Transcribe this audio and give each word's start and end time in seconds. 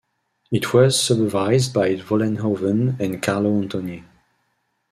It 0.51 0.73
was 0.73 0.99
supervised 0.99 1.75
by 1.75 1.93
Vollenhoven 1.93 2.99
and 2.99 3.21
Carlo 3.21 3.51
Antoni. 3.61 4.03